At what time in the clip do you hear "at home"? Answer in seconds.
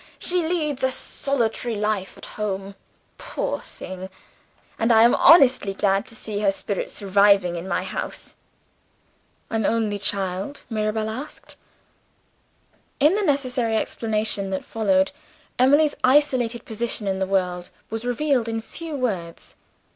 2.17-2.73